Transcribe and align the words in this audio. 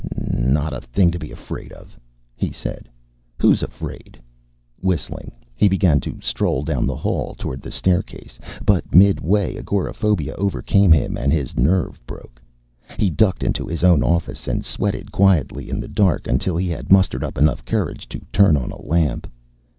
"N 0.17 0.51
not 0.51 0.73
a 0.73 0.81
thing 0.81 1.11
to 1.11 1.19
be 1.19 1.31
afraid 1.31 1.71
of," 1.71 1.95
he 2.35 2.51
said. 2.51 2.89
"Who's 3.37 3.61
afraid?" 3.61 4.19
Whistling, 4.81 5.31
he 5.53 5.67
began 5.69 5.99
to 5.99 6.17
stroll 6.21 6.63
down 6.63 6.87
the 6.87 6.95
hall 6.95 7.35
toward 7.35 7.61
the 7.61 7.69
staircase, 7.69 8.39
but 8.65 8.95
midway 8.95 9.55
agoraphobia 9.57 10.33
overcame 10.39 10.91
him, 10.91 11.17
and 11.19 11.31
his 11.31 11.55
nerve 11.55 12.03
broke. 12.07 12.41
He 12.97 13.11
ducked 13.11 13.43
into 13.43 13.67
his 13.67 13.83
own 13.83 14.01
office 14.01 14.47
and 14.47 14.65
sweated 14.65 15.11
quietly 15.11 15.69
in 15.69 15.79
the 15.79 15.87
dark 15.87 16.25
until 16.25 16.57
he 16.57 16.69
had 16.69 16.91
mustered 16.91 17.23
up 17.23 17.37
enough 17.37 17.63
courage 17.63 18.09
to 18.09 18.25
turn 18.33 18.57
on 18.57 18.71
a 18.71 18.81
lamp. 18.81 19.29